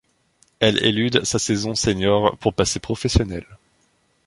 Elle 0.59 0.83
élude 0.83 1.23
sa 1.25 1.37
saison 1.37 1.75
senior 1.75 2.35
pour 2.39 2.55
passer 2.55 2.79
professionnelle. 2.79 3.45